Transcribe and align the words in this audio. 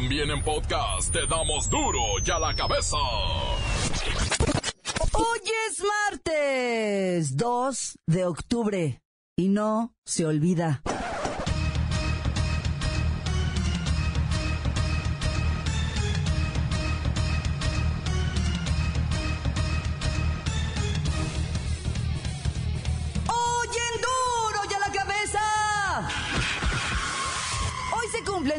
También 0.00 0.30
en 0.30 0.40
podcast 0.44 1.12
te 1.12 1.26
damos 1.26 1.68
duro 1.68 1.98
y 2.24 2.30
a 2.30 2.38
la 2.38 2.54
cabeza. 2.54 2.96
Hoy 5.12 5.40
es 5.68 5.82
martes 5.82 7.36
2 7.36 7.98
de 8.06 8.24
octubre 8.24 9.02
y 9.36 9.48
no 9.48 9.92
se 10.06 10.24
olvida. 10.24 10.82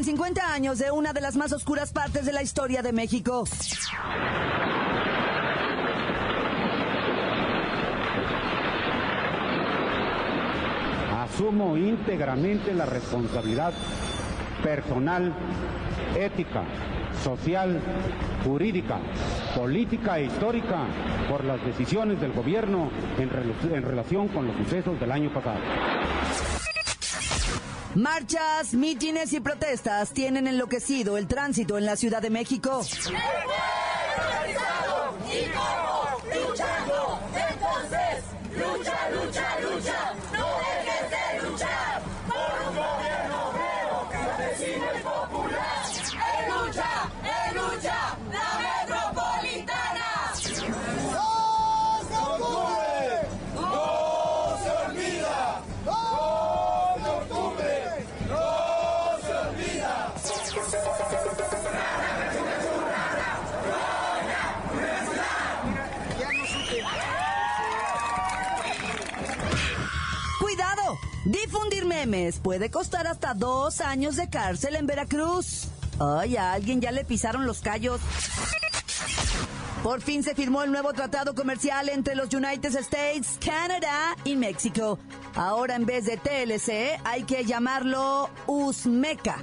50 0.09 0.53
años 0.53 0.79
de 0.79 0.89
una 0.89 1.13
de 1.13 1.21
las 1.21 1.35
más 1.35 1.53
oscuras 1.53 1.93
partes 1.93 2.25
de 2.25 2.33
la 2.33 2.41
historia 2.41 2.81
de 2.81 2.91
México. 2.91 3.43
Asumo 11.15 11.77
íntegramente 11.77 12.73
la 12.73 12.87
responsabilidad 12.87 13.71
personal, 14.63 15.31
ética, 16.17 16.63
social, 17.23 17.79
jurídica, 18.43 18.97
política 19.55 20.17
e 20.17 20.25
histórica 20.25 20.87
por 21.29 21.43
las 21.43 21.63
decisiones 21.63 22.19
del 22.19 22.33
gobierno 22.33 22.89
en, 23.19 23.29
en 23.75 23.83
relación 23.83 24.27
con 24.29 24.47
los 24.47 24.55
sucesos 24.55 24.99
del 24.99 25.11
año 25.11 25.31
pasado. 25.31 25.59
Marchas, 27.99 28.73
mítines 28.75 29.33
y 29.33 29.41
protestas 29.41 30.11
tienen 30.11 30.47
enloquecido 30.47 31.17
el 31.17 31.27
tránsito 31.27 31.77
en 31.77 31.85
la 31.85 31.97
Ciudad 31.97 32.21
de 32.21 32.29
México. 32.29 32.81
Puede 72.37 72.69
costar 72.69 73.07
hasta 73.07 73.33
dos 73.33 73.81
años 73.81 74.15
de 74.15 74.29
cárcel 74.29 74.75
en 74.75 74.85
Veracruz. 74.85 75.69
Ay, 75.99 76.37
a 76.37 76.53
alguien 76.53 76.81
ya 76.81 76.91
le 76.91 77.03
pisaron 77.03 77.45
los 77.45 77.61
callos. 77.61 77.99
Por 79.83 80.01
fin 80.01 80.23
se 80.23 80.35
firmó 80.35 80.61
el 80.63 80.71
nuevo 80.71 80.93
tratado 80.93 81.33
comercial 81.33 81.89
entre 81.89 82.13
los 82.13 82.33
United 82.33 82.75
States, 82.75 83.37
Canadá 83.43 84.15
y 84.25 84.35
México. 84.35 84.99
Ahora 85.35 85.75
en 85.75 85.85
vez 85.85 86.05
de 86.05 86.17
TLC 86.17 86.99
hay 87.05 87.23
que 87.23 87.45
llamarlo 87.45 88.29
USMECA. 88.45 89.37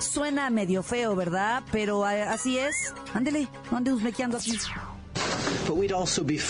Suena 0.00 0.50
medio 0.50 0.82
feo, 0.82 1.14
¿verdad? 1.14 1.62
Pero 1.72 2.08
eh, 2.08 2.22
así 2.22 2.58
es. 2.58 2.92
Ándele, 3.14 3.48
ande 3.70 3.92
usmequeando 3.92 4.36
aquí. 4.36 4.58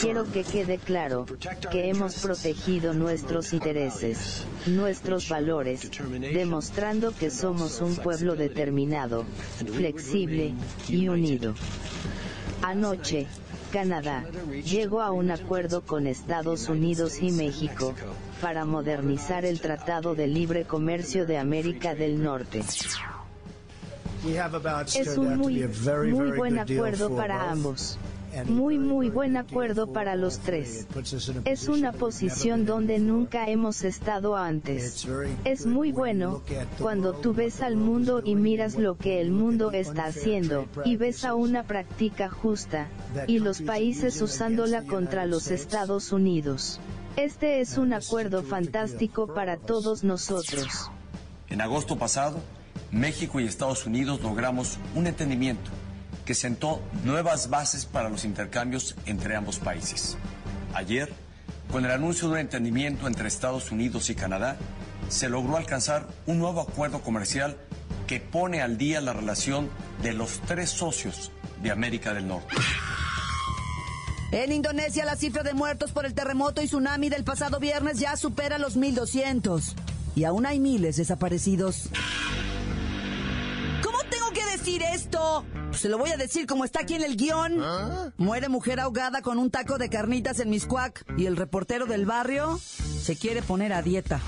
Quiero 0.01 0.25
que 0.31 0.45
quede 0.45 0.79
claro 0.79 1.27
que 1.71 1.89
hemos 1.89 2.17
protegido 2.17 2.93
nuestros 2.93 3.53
intereses, 3.55 4.45
nuestros 4.67 5.29
valores, 5.29 5.91
demostrando 6.35 7.13
que 7.13 7.31
somos 7.31 7.81
un 7.81 7.97
pueblo 7.97 8.37
determinado, 8.37 9.25
flexible 9.75 10.55
y 10.89 11.09
unido. 11.09 11.55
Anoche, 12.63 13.27
Canadá 13.73 14.25
llegó 14.65 15.01
a 15.01 15.11
un 15.13 15.31
acuerdo 15.31 15.83
con 15.83 16.07
Estados 16.07 16.69
Unidos 16.69 17.21
y 17.21 17.31
México 17.33 17.95
para 18.41 18.65
modernizar 18.65 19.45
el 19.45 19.61
Tratado 19.61 20.15
de 20.15 20.27
Libre 20.27 20.65
Comercio 20.65 21.27
de 21.27 21.39
América 21.39 21.95
del 21.95 22.23
Norte. 22.23 22.63
Es 24.95 25.17
un 25.17 25.39
muy, 25.39 25.69
muy 26.11 26.33
buen 26.33 26.59
acuerdo 26.59 27.17
para 27.17 27.51
ambos. 27.51 27.99
Muy 28.45 28.79
muy 28.79 29.09
buen 29.09 29.37
acuerdo 29.37 29.93
para 29.93 30.15
los 30.15 30.39
tres. 30.41 30.87
Es 31.45 31.69
una 31.69 31.93
posición 31.93 32.67
donde 32.67 32.99
nunca 32.99 33.49
hemos 33.49 33.85
estado 33.85 34.37
antes. 34.37 35.07
Es 35.45 35.67
muy 35.67 35.93
bueno 35.93 36.43
cuando 36.79 37.15
tú 37.15 37.33
ves 37.33 37.63
al 37.63 37.77
mundo 37.77 38.21
y 38.25 38.35
miras 38.35 38.77
lo 38.77 38.97
que 38.97 39.21
el 39.21 39.31
mundo 39.31 39.71
está 39.73 40.07
haciendo, 40.07 40.67
y 40.85 40.97
ves 40.97 41.25
a 41.25 41.35
una 41.35 41.65
práctica 41.65 42.29
justa, 42.29 42.89
y 43.27 43.39
los 43.39 43.63
países 43.63 44.21
usándola 44.21 44.83
contra 44.83 45.27
los 45.27 45.51
Estados 45.51 46.13
Unidos. 46.13 46.81
Este 47.17 47.61
es 47.61 47.79
un 47.79 47.95
acuerdo 47.95 48.43
fantástico 48.43 49.27
para 49.27 49.57
todos 49.57 50.05
nosotros. 50.05 50.91
En 51.49 51.63
agosto 51.63 51.97
pasado, 51.97 52.39
México 52.91 53.41
y 53.41 53.47
Estados 53.47 53.87
Unidos 53.87 54.21
logramos 54.23 54.79
un 54.95 55.07
entendimiento 55.07 55.71
que 56.27 56.35
sentó 56.35 56.83
nuevas 57.05 57.49
bases 57.49 57.87
para 57.87 58.11
los 58.11 58.25
intercambios 58.25 58.97
entre 59.07 59.37
ambos 59.37 59.59
países. 59.59 60.19
Ayer, 60.75 61.11
con 61.73 61.87
el 61.87 61.91
anuncio 61.91 62.29
de 62.29 62.35
un 62.35 62.41
entendimiento 62.41 63.07
entre 63.07 63.29
Estados 63.29 63.71
Unidos 63.71 64.11
y 64.11 64.15
Canadá, 64.15 64.59
se 65.09 65.29
logró 65.29 65.57
alcanzar 65.57 66.07
un 66.27 66.39
nuevo 66.39 66.61
acuerdo 66.61 67.01
comercial 67.01 67.57
que 68.07 68.21
pone 68.21 68.61
al 68.61 68.77
día 68.77 69.01
la 69.01 69.13
relación 69.13 69.71
de 70.03 70.13
los 70.13 70.41
tres 70.41 70.71
socios 70.71 71.31
de 71.63 71.71
América 71.71 72.13
del 72.13 72.27
Norte. 72.27 72.55
En 74.33 74.53
Indonesia, 74.53 75.05
la 75.05 75.17
cifra 75.17 75.45
de 75.45 75.55
muertos 75.55 75.93
por 75.93 76.05
el 76.05 76.15
terremoto 76.15 76.61
y 76.61 76.67
tsunami 76.67 77.09
del 77.09 77.23
pasado 77.23 77.61
viernes 77.61 78.01
ya 78.01 78.17
supera 78.17 78.59
los 78.59 78.77
1.200. 78.77 79.75
Y 80.17 80.25
aún 80.25 80.47
hay 80.47 80.59
miles 80.59 80.97
desaparecidos. 80.97 81.91
¿Cómo 84.67 84.79
tengo 84.79 84.79
que 84.79 84.83
decir 84.83 84.83
esto? 84.83 85.45
Se 85.73 85.89
lo 85.89 85.99
voy 85.99 86.11
a 86.11 86.17
decir 86.17 86.47
como 86.47 86.65
está 86.65 86.81
aquí 86.81 86.95
en 86.95 87.05
el 87.05 87.17
guion. 87.17 87.63
¿Ah? 87.63 88.11
Muere 88.17 88.49
mujer 88.49 88.81
ahogada 88.81 89.23
con 89.23 89.39
un 89.39 89.51
taco 89.51 89.79
de 89.79 89.89
carnitas 89.89 90.41
en 90.41 90.51
Miscuac 90.51 91.05
y 91.17 91.27
el 91.27 91.37
reportero 91.37 91.87
del 91.87 92.05
barrio 92.05 92.59
se 92.59 93.17
quiere 93.17 93.43
poner 93.43 93.73
a 93.73 93.83
dieta. 93.83 94.21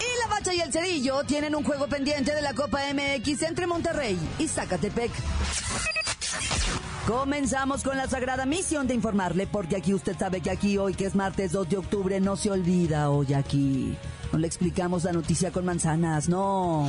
Y 0.00 0.20
la 0.20 0.34
Bacha 0.34 0.52
y 0.52 0.60
el 0.60 0.72
Cerillo 0.72 1.22
tienen 1.24 1.54
un 1.54 1.62
juego 1.62 1.86
pendiente 1.86 2.34
de 2.34 2.42
la 2.42 2.54
Copa 2.54 2.80
MX 2.92 3.42
entre 3.42 3.66
Monterrey 3.68 4.18
y 4.38 4.48
Zacatepec. 4.48 5.12
Comenzamos 7.06 7.82
con 7.82 7.96
la 7.96 8.08
sagrada 8.08 8.46
misión 8.46 8.86
de 8.86 8.94
informarle, 8.94 9.46
porque 9.46 9.76
aquí 9.76 9.92
usted 9.94 10.16
sabe 10.16 10.40
que 10.40 10.50
aquí 10.50 10.78
hoy, 10.78 10.94
que 10.94 11.06
es 11.06 11.14
martes 11.14 11.52
2 11.52 11.68
de 11.68 11.76
octubre, 11.76 12.20
no 12.20 12.36
se 12.36 12.50
olvida 12.50 13.10
hoy 13.10 13.34
aquí. 13.34 13.96
No 14.32 14.38
le 14.38 14.46
explicamos 14.46 15.04
la 15.04 15.12
noticia 15.12 15.50
con 15.52 15.64
manzanas, 15.64 16.28
no. 16.28 16.88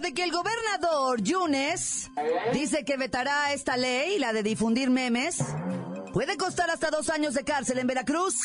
De 0.00 0.14
que 0.14 0.24
el 0.24 0.32
gobernador 0.32 1.22
Yunes 1.22 2.10
dice 2.52 2.84
que 2.84 2.96
vetará 2.96 3.52
esta 3.52 3.76
ley, 3.76 4.18
la 4.18 4.32
de 4.32 4.42
difundir 4.42 4.90
memes, 4.90 5.38
puede 6.12 6.36
costar 6.36 6.70
hasta 6.70 6.90
dos 6.90 7.10
años 7.10 7.34
de 7.34 7.44
cárcel 7.44 7.78
en 7.78 7.86
Veracruz. 7.86 8.36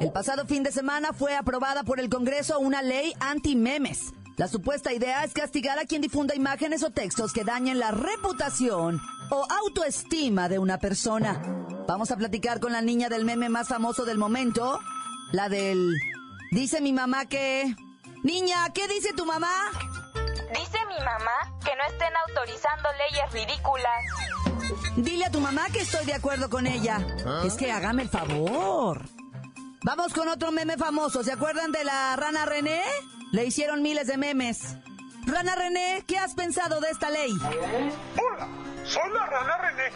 El 0.00 0.12
pasado 0.12 0.46
fin 0.46 0.62
de 0.62 0.72
semana 0.72 1.12
fue 1.12 1.34
aprobada 1.34 1.82
por 1.82 2.00
el 2.00 2.08
Congreso 2.08 2.58
una 2.58 2.82
ley 2.82 3.12
anti-memes. 3.20 4.12
La 4.36 4.48
supuesta 4.48 4.92
idea 4.92 5.24
es 5.24 5.32
castigar 5.32 5.78
a 5.78 5.84
quien 5.84 6.02
difunda 6.02 6.34
imágenes 6.34 6.82
o 6.82 6.90
textos 6.90 7.32
que 7.32 7.44
dañen 7.44 7.78
la 7.78 7.90
reputación 7.90 9.00
o 9.30 9.46
autoestima 9.64 10.48
de 10.48 10.58
una 10.58 10.78
persona. 10.78 11.40
Vamos 11.86 12.10
a 12.10 12.16
platicar 12.16 12.60
con 12.60 12.72
la 12.72 12.82
niña 12.82 13.08
del 13.08 13.24
meme 13.24 13.48
más 13.48 13.68
famoso 13.68 14.04
del 14.04 14.18
momento, 14.18 14.78
La 15.32 15.48
del... 15.48 15.94
Dice 16.50 16.80
mi 16.80 16.92
mamá 16.92 17.26
que... 17.26 17.74
Niña, 18.22 18.70
¿qué 18.72 18.86
dice 18.86 19.12
tu 19.14 19.24
mamá? 19.26 19.50
Dice 20.54 20.78
mi 20.88 20.98
mamá 21.04 21.52
que 21.64 21.74
no 21.76 21.84
estén 21.84 22.12
autorizando 22.28 22.88
leyes 22.98 23.32
ridículas. 23.32 24.02
Dile 24.96 25.26
a 25.26 25.30
tu 25.30 25.40
mamá 25.40 25.66
que 25.72 25.80
estoy 25.80 26.04
de 26.06 26.14
acuerdo 26.14 26.48
con 26.50 26.66
ella. 26.66 26.98
¿Ah? 27.26 27.42
Es 27.44 27.54
que 27.54 27.70
hágame 27.72 28.02
el 28.02 28.08
favor. 28.08 29.02
Vamos 29.84 30.12
con 30.12 30.28
otro 30.28 30.52
meme 30.52 30.76
famoso. 30.76 31.24
¿Se 31.24 31.32
acuerdan 31.32 31.72
de 31.72 31.84
la 31.84 32.14
rana 32.16 32.46
René? 32.46 32.82
Le 33.32 33.44
hicieron 33.44 33.82
miles 33.82 34.06
de 34.06 34.16
memes. 34.16 34.76
Rana 35.26 35.54
René, 35.54 36.04
¿qué 36.06 36.18
has 36.18 36.34
pensado 36.34 36.80
de 36.80 36.90
esta 36.90 37.10
ley? 37.10 37.32
Hola, 37.40 38.48
soy 38.84 39.10
la 39.12 39.26
rana 39.26 39.56
René 39.58 39.90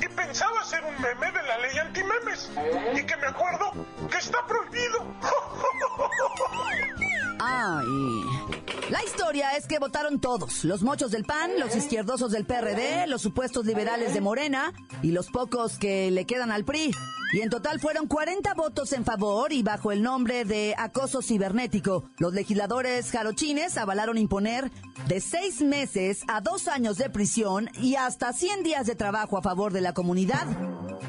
y 0.00 0.08
pensaba 0.08 0.60
hacer 0.60 0.82
un 0.84 0.94
meme 1.00 1.30
de 1.30 1.42
la 1.42 1.58
ley 1.58 1.78
antimemes 1.78 2.50
y 2.94 3.04
que 3.04 3.16
me 3.16 3.26
acuerdo 3.26 3.72
que 4.10 4.18
está 4.18 4.38
prohibido. 4.46 5.06
Ay. 7.40 8.59
La 8.90 9.04
historia 9.04 9.52
es 9.52 9.68
que 9.68 9.78
votaron 9.78 10.20
todos, 10.20 10.64
los 10.64 10.82
mochos 10.82 11.12
del 11.12 11.24
PAN, 11.24 11.52
los 11.60 11.76
izquierdosos 11.76 12.32
del 12.32 12.44
PRD, 12.44 13.06
los 13.06 13.22
supuestos 13.22 13.64
liberales 13.64 14.14
de 14.14 14.20
Morena 14.20 14.72
y 15.00 15.12
los 15.12 15.28
pocos 15.28 15.78
que 15.78 16.10
le 16.10 16.24
quedan 16.24 16.50
al 16.50 16.64
PRI. 16.64 16.90
Y 17.32 17.40
en 17.40 17.50
total 17.50 17.78
fueron 17.78 18.08
40 18.08 18.52
votos 18.54 18.92
en 18.92 19.04
favor 19.04 19.52
y 19.52 19.62
bajo 19.62 19.92
el 19.92 20.02
nombre 20.02 20.44
de 20.44 20.74
acoso 20.76 21.22
cibernético. 21.22 22.10
Los 22.18 22.34
legisladores 22.34 23.12
jarochines 23.12 23.78
avalaron 23.78 24.18
imponer 24.18 24.72
de 25.06 25.20
seis 25.20 25.60
meses 25.60 26.24
a 26.26 26.40
dos 26.40 26.66
años 26.66 26.98
de 26.98 27.10
prisión 27.10 27.70
y 27.80 27.94
hasta 27.94 28.32
100 28.32 28.64
días 28.64 28.88
de 28.88 28.96
trabajo 28.96 29.38
a 29.38 29.42
favor 29.42 29.72
de 29.72 29.82
la 29.82 29.94
comunidad 29.94 30.48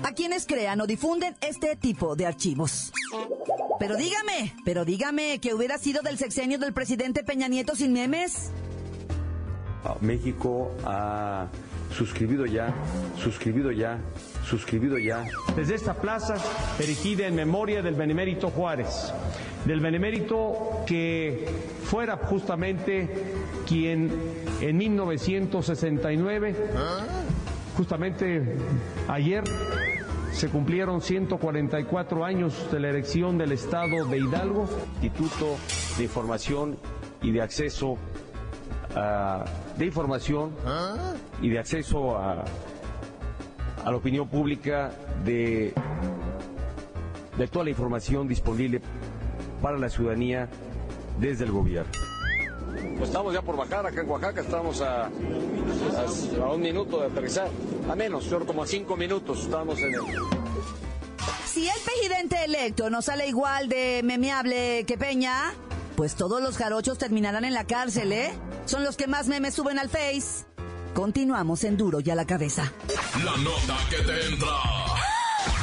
a 0.03 0.13
quienes 0.13 0.45
crean 0.45 0.81
o 0.81 0.85
difunden 0.85 1.35
este 1.41 1.75
tipo 1.75 2.15
de 2.15 2.27
archivos. 2.27 2.91
Pero 3.81 3.97
dígame, 3.97 4.53
pero 4.63 4.85
dígame 4.85 5.39
que 5.39 5.55
hubiera 5.55 5.79
sido 5.79 6.03
del 6.03 6.19
sexenio 6.19 6.59
del 6.59 6.71
presidente 6.71 7.23
Peña 7.23 7.47
Nieto 7.47 7.75
sin 7.75 7.93
memes. 7.93 8.51
Ah, 9.83 9.95
México 10.01 10.71
ha 10.85 11.47
suscribido 11.91 12.45
ya, 12.45 12.75
suscribido 13.17 13.71
ya, 13.71 13.97
suscribido 14.47 14.99
ya. 14.99 15.25
Desde 15.55 15.73
esta 15.73 15.95
plaza, 15.95 16.35
erigida 16.79 17.25
en 17.25 17.33
memoria 17.33 17.81
del 17.81 17.95
benemérito 17.95 18.51
Juárez, 18.51 19.11
del 19.65 19.79
benemérito 19.79 20.83
que 20.85 21.47
fuera 21.83 22.17
justamente 22.17 23.09
quien 23.67 24.11
en 24.61 24.77
1969, 24.77 26.55
justamente 27.75 28.57
ayer, 29.07 29.43
se 30.31 30.49
cumplieron 30.49 31.01
144 31.01 32.25
años 32.25 32.71
de 32.71 32.79
la 32.79 32.89
elección 32.89 33.37
del 33.37 33.51
Estado 33.51 34.05
de 34.05 34.17
Hidalgo. 34.17 34.67
Instituto 35.01 35.57
de 35.97 36.03
Información 36.03 36.77
y 37.21 37.31
de 37.31 37.41
Acceso 37.41 37.97
a, 38.95 39.45
de 39.77 39.85
Información 39.85 40.51
y 41.41 41.49
de 41.49 41.59
Acceso 41.59 42.17
a, 42.17 42.43
a 43.83 43.91
la 43.91 43.97
opinión 43.97 44.27
pública 44.27 44.91
de, 45.23 45.73
de 47.37 47.47
toda 47.47 47.65
la 47.65 47.71
información 47.71 48.27
disponible 48.27 48.81
para 49.61 49.77
la 49.77 49.89
ciudadanía 49.89 50.49
desde 51.19 51.45
el 51.45 51.51
gobierno. 51.51 51.91
Pues 52.97 53.09
estamos 53.09 53.33
ya 53.33 53.41
por 53.41 53.57
bajar 53.57 53.85
acá 53.85 54.01
en 54.01 54.09
Oaxaca, 54.09 54.41
estamos 54.41 54.81
a, 54.81 55.09
a, 56.01 56.49
un 56.51 56.61
minuto 56.61 56.99
de 56.99 57.07
aterrizar, 57.07 57.49
a 57.89 57.95
menos, 57.95 58.25
como 58.45 58.63
a 58.63 58.67
cinco 58.67 58.95
minutos 58.97 59.41
estamos 59.41 59.79
en 59.79 59.93
el... 59.93 60.01
Si 61.45 61.67
el 61.67 61.81
presidente 61.83 62.45
electo 62.45 62.89
no 62.89 63.01
sale 63.01 63.27
igual 63.27 63.67
de 63.67 64.01
memeable 64.03 64.85
que 64.85 64.97
Peña, 64.97 65.53
pues 65.95 66.15
todos 66.15 66.41
los 66.41 66.57
jarochos 66.57 66.97
terminarán 66.97 67.45
en 67.45 67.53
la 67.53 67.65
cárcel, 67.65 68.13
¿eh? 68.13 68.31
Son 68.65 68.83
los 68.83 68.95
que 68.95 69.07
más 69.07 69.27
memes 69.27 69.53
suben 69.53 69.77
al 69.77 69.89
Face. 69.89 70.45
Continuamos 70.93 71.63
en 71.63 71.77
Duro 71.77 71.99
y 71.99 72.09
a 72.09 72.15
la 72.15 72.25
cabeza. 72.25 72.71
La 73.23 73.37
nota 73.37 73.77
que 73.89 73.97
te 73.97 74.25
entra. 74.27 74.57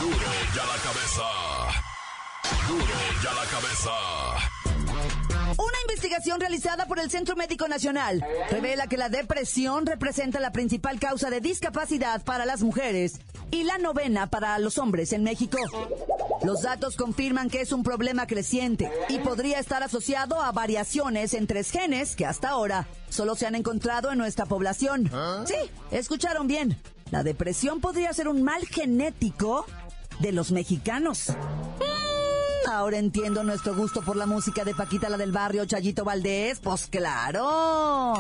Duro 0.00 0.17
y 0.55 0.58
a 0.58 0.67
la 0.67 0.79
cabeza. 0.82 1.23
Duro 2.69 2.84
y 3.23 3.26
a 3.26 3.34
la 3.34 3.44
cabeza. 3.50 4.57
Investigación 5.99 6.39
realizada 6.39 6.87
por 6.87 7.00
el 7.00 7.11
Centro 7.11 7.35
Médico 7.35 7.67
Nacional 7.67 8.25
revela 8.53 8.87
que 8.87 8.97
la 8.97 9.09
depresión 9.09 9.85
representa 9.85 10.39
la 10.39 10.53
principal 10.53 11.00
causa 11.00 11.29
de 11.29 11.41
discapacidad 11.41 12.23
para 12.23 12.47
las 12.47 12.62
mujeres 12.62 13.19
y 13.50 13.65
la 13.65 13.79
novena 13.79 14.29
para 14.29 14.56
los 14.61 14.79
hombres 14.79 15.12
en 15.12 15.25
México. 15.25 15.59
Los 16.45 16.62
datos 16.62 16.95
confirman 16.95 17.50
que 17.50 17.62
es 17.62 17.73
un 17.73 17.83
problema 17.83 18.29
creciente 18.29 18.89
y 19.09 19.19
podría 19.19 19.59
estar 19.59 19.83
asociado 19.83 20.41
a 20.41 20.53
variaciones 20.53 21.35
en 21.35 21.49
tres 21.49 21.73
genes 21.73 22.15
que 22.15 22.27
hasta 22.27 22.51
ahora 22.51 22.87
solo 23.09 23.35
se 23.35 23.49
han 23.49 23.56
encontrado 23.56 24.12
en 24.12 24.19
nuestra 24.19 24.47
población. 24.47 25.11
Sí, 25.47 25.56
escucharon 25.91 26.47
bien. 26.47 26.81
La 27.11 27.25
depresión 27.25 27.81
podría 27.81 28.12
ser 28.12 28.29
un 28.29 28.44
mal 28.44 28.65
genético 28.69 29.67
de 30.21 30.31
los 30.31 30.53
mexicanos. 30.53 31.33
Ahora 32.70 32.99
entiendo 32.99 33.43
nuestro 33.44 33.75
gusto 33.75 34.03
por 34.03 34.17
la 34.17 34.26
música 34.26 34.62
de 34.62 34.75
Paquita 34.75 35.09
la 35.09 35.17
del 35.17 35.32
barrio, 35.32 35.65
Chayito 35.65 36.05
Valdés. 36.05 36.61
Pues 36.61 36.87
claro. 36.87 38.15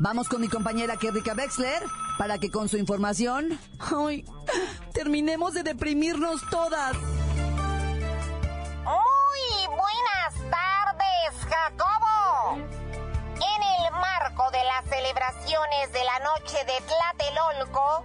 Vamos 0.00 0.28
con 0.28 0.40
mi 0.40 0.48
compañera 0.48 0.96
Kerrika 0.96 1.32
Wexler 1.34 1.82
para 2.18 2.38
que 2.38 2.50
con 2.50 2.68
su 2.68 2.76
información, 2.76 3.58
ay, 3.78 4.24
terminemos 4.92 5.54
de 5.54 5.62
deprimirnos 5.62 6.40
todas. 6.50 6.96
Muy 8.84 9.66
buenas 9.66 10.34
tardes, 10.50 11.44
Jacobo. 11.48 12.56
En 12.56 13.62
el 13.62 13.92
marco 13.92 14.50
de 14.50 14.64
las 14.64 14.84
celebraciones 14.88 15.92
de 15.92 16.04
la 16.04 16.18
noche 16.18 16.58
de 16.64 16.80
Tlatelolco, 16.86 18.04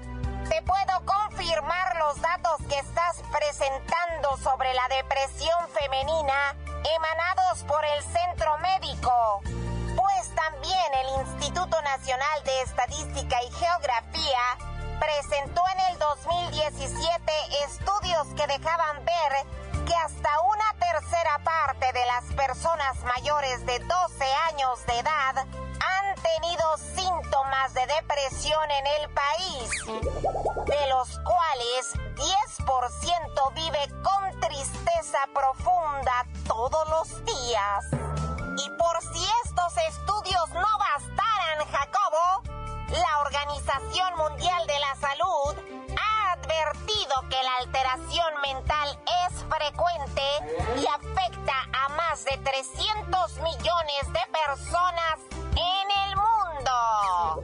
te 0.50 0.62
puedo 0.62 1.06
confirmar 1.54 1.96
los 1.98 2.20
datos 2.20 2.68
que 2.68 2.80
estás 2.80 3.22
presentando 3.32 4.38
sobre 4.38 4.74
la 4.74 4.88
depresión 4.88 5.70
femenina 5.70 6.56
emanados 6.96 7.64
por 7.68 7.84
el 7.86 8.04
centro 8.04 8.58
médico. 8.58 9.42
Pues 9.96 10.34
también 10.34 10.94
el 10.96 11.28
Instituto 11.28 11.80
Nacional 11.84 12.44
de 12.44 12.62
Estadística 12.62 13.44
y 13.44 13.52
Geografía 13.52 14.40
presentó 15.00 15.62
en 15.74 15.94
el 15.94 16.00
2017 16.00 17.32
estudios 17.66 18.28
que 18.36 18.48
dejaban 18.48 19.06
ver 19.06 19.86
que 19.86 19.96
hasta 19.96 20.42
una 20.42 20.74
tercera 20.80 21.40
parte 21.44 21.94
de 21.94 22.06
las 22.08 22.24
personas 22.34 23.04
mayores 23.04 23.64
de 23.68 23.78
12 23.78 24.26
años 24.50 24.86
de 24.88 25.00
edad 25.00 25.46
tenido 26.36 26.78
síntomas 26.78 27.74
de 27.74 27.86
depresión 27.86 28.72
en 28.72 28.88
el 29.02 29.10
país, 29.10 29.70
de 30.66 30.88
los 30.88 31.20
cuales 31.20 31.94
10% 32.16 33.54
vive 33.54 34.02
con 34.02 34.40
tristeza 34.40 35.20
profunda 35.34 36.26
todos 36.48 36.90
los 36.90 37.26
días. 37.26 37.86
Y 38.58 38.70
por 38.78 39.02
si 39.02 39.26
estos 39.46 39.78
estudios 39.90 40.50
no 40.54 40.78
bastaran, 40.78 41.68
Jacobo, 41.72 42.63
la 42.94 43.20
Organización 43.22 44.16
Mundial 44.18 44.68
de 44.68 44.80
la 44.80 44.96
Salud 44.96 45.56
ha 45.98 46.32
advertido 46.34 47.14
que 47.30 47.42
la 47.44 47.56
alteración 47.62 48.42
mental 48.42 49.00
es 49.28 49.44
frecuente 49.50 50.22
y 50.78 50.86
afecta 50.86 51.54
a 51.74 51.90
más 51.90 52.24
de 52.26 52.38
300 52.38 53.38
millones 53.38 54.14
de 54.14 54.22
personas 54.32 55.20
en 55.56 55.92
el 56.06 56.16
mundo. 56.16 57.44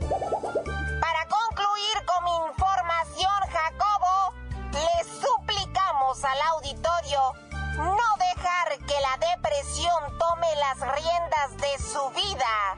Para 1.01 1.25
concluir 1.27 2.05
con 2.05 2.23
mi 2.25 2.35
información, 2.49 3.39
Jacobo, 3.51 4.33
le 4.71 5.03
suplicamos 5.03 6.23
al 6.23 6.41
auditorio 6.53 7.33
no 7.77 8.17
dejar 8.17 8.77
que 8.85 8.99
la 9.01 9.17
depresión 9.35 10.17
tome 10.19 10.55
las 10.57 10.79
riendas 10.79 11.57
de 11.57 11.77
su 11.81 12.09
vida, 12.11 12.75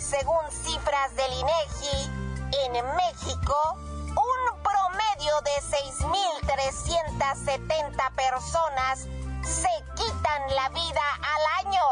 según 0.00 0.50
cifras 0.50 1.14
del 1.16 1.32
INEGI, 1.32 2.10
en 2.64 2.72
México, 2.96 3.76
un 4.08 4.62
promedio 4.62 5.40
de 5.42 5.60
6.370 6.46 8.10
personas 8.14 9.06
se 9.42 9.84
quitan 9.96 10.54
la 10.54 10.68
vida 10.70 11.02
al 11.22 11.66
año. 11.66 11.82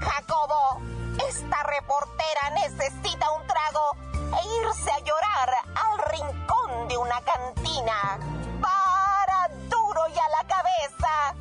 Jacobo, 0.00 0.80
esta 1.28 1.62
reportera 1.62 2.50
necesita 2.54 3.30
un 3.32 3.46
trago 3.46 3.96
e 4.16 4.46
irse 4.66 4.90
a 4.90 4.98
llorar 5.00 5.50
al 5.74 5.98
rincón 6.10 6.88
de 6.88 6.98
una 6.98 7.20
cantina. 7.22 8.18
Para 8.60 9.48
duro 9.68 10.08
y 10.08 10.18
a 10.18 10.28
la 10.28 10.44
cabeza, 10.46 11.34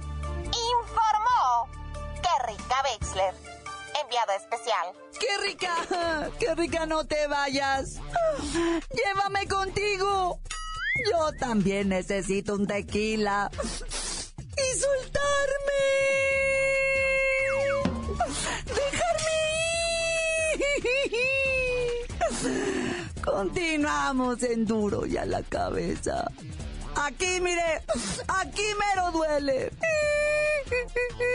informó 0.51 1.67
Kerrika 2.21 2.81
Wexler, 2.83 3.54
enviada 4.01 4.35
especial. 4.35 4.93
¡Qué 5.19 5.37
rica! 5.45 6.29
¡Qué 6.39 6.55
rica 6.55 6.85
no 6.85 7.05
te 7.05 7.27
vayas! 7.27 7.95
¡Llévame 8.93 9.47
contigo! 9.47 10.39
Yo 11.11 11.31
también 11.39 11.89
necesito 11.89 12.55
un 12.55 12.65
tequila. 12.67 13.51
y 13.53 14.79
soltarme. 14.79 15.83
Dejarme 18.65 19.37
ir. 23.01 23.21
Continuamos 23.25 24.41
en 24.43 24.65
duro 24.65 25.05
y 25.05 25.17
a 25.17 25.25
la 25.25 25.43
cabeza. 25.43 26.31
Aquí, 26.95 27.41
mire, 27.41 27.81
aquí 28.27 28.63
mero 28.79 29.11
duele. 29.11 29.71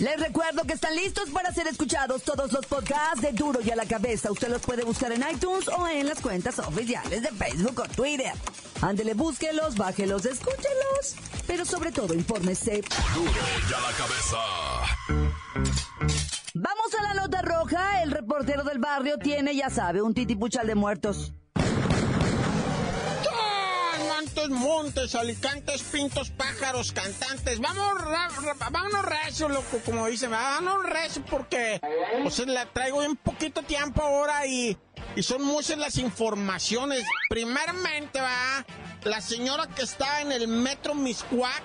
Les 0.00 0.18
recuerdo 0.18 0.64
que 0.64 0.72
están 0.72 0.96
listos 0.96 1.28
para 1.28 1.52
ser 1.52 1.66
escuchados 1.66 2.22
todos 2.22 2.50
los 2.52 2.64
podcasts 2.64 3.20
de 3.20 3.32
Duro 3.32 3.60
y 3.62 3.70
a 3.70 3.76
la 3.76 3.84
Cabeza. 3.84 4.32
Usted 4.32 4.48
los 4.48 4.62
puede 4.62 4.82
buscar 4.82 5.12
en 5.12 5.22
iTunes 5.30 5.68
o 5.68 5.86
en 5.86 6.08
las 6.08 6.22
cuentas 6.22 6.58
oficiales 6.58 7.20
de 7.20 7.28
Facebook 7.28 7.80
o 7.80 7.88
Twitter. 7.88 8.32
Ándele, 8.80 9.12
búsquelos, 9.12 9.76
bájelos, 9.76 10.24
escúchelos. 10.24 11.16
Pero 11.46 11.66
sobre 11.66 11.92
todo, 11.92 12.14
infórmese. 12.14 12.80
Duro 13.14 13.30
y 13.30 13.72
a 13.74 13.80
la 13.80 13.92
cabeza. 13.92 14.38
Vamos 16.54 16.94
a 16.98 17.02
la 17.02 17.14
nota 17.20 17.42
roja. 17.42 18.02
El 18.02 18.10
reportero 18.10 18.64
del 18.64 18.78
barrio 18.78 19.18
tiene, 19.18 19.54
ya 19.54 19.68
sabe, 19.68 20.00
un 20.00 20.14
titipuchal 20.14 20.66
de 20.66 20.76
muertos. 20.76 21.34
Montes, 24.48 25.14
alicantes, 25.14 25.82
pintos, 25.82 26.30
pájaros, 26.30 26.92
cantantes. 26.92 27.60
Vamos, 27.60 28.02
vámonos 28.70 29.04
recio, 29.04 29.48
loco, 29.48 29.80
como 29.84 30.06
dicen. 30.06 30.30
Vámonos 30.30 30.84
recio 30.84 31.22
porque, 31.28 31.80
pues, 32.22 32.38
la 32.46 32.66
traigo 32.66 32.98
un 32.98 33.16
poquito 33.16 33.62
tiempo 33.62 34.02
ahora 34.02 34.46
y, 34.46 34.78
y 35.16 35.22
son 35.22 35.42
muchas 35.42 35.78
las 35.78 35.98
informaciones. 35.98 37.04
Primeramente, 37.28 38.20
va, 38.20 38.64
la 39.04 39.20
señora 39.20 39.66
que 39.66 39.82
está 39.82 40.22
en 40.22 40.32
el 40.32 40.48
metro 40.48 40.94
Miscuac. 40.94 41.62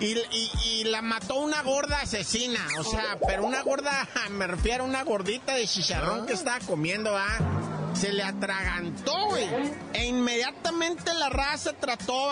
Y, 0.00 0.18
y, 0.64 0.84
la 0.84 1.02
mató 1.02 1.36
una 1.36 1.62
gorda 1.62 2.00
asesina, 2.00 2.58
o 2.80 2.84
sea, 2.84 3.16
pero 3.28 3.44
una 3.44 3.62
gorda, 3.62 4.08
me 4.30 4.48
refiero 4.48 4.82
a 4.82 4.86
una 4.88 5.04
gordita 5.04 5.54
de 5.54 5.68
chicharrón 5.68 6.26
que 6.26 6.32
estaba 6.32 6.58
comiendo, 6.66 7.12
va 7.12 7.63
se 7.94 8.12
le 8.12 8.22
atragantó, 8.22 9.26
güey. 9.26 9.48
E 9.92 10.04
inmediatamente 10.04 11.14
la 11.14 11.28
raza 11.28 11.72
trató 11.74 12.30